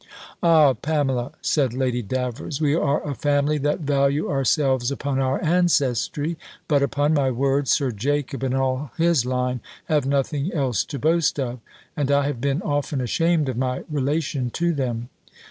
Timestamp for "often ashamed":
12.63-13.47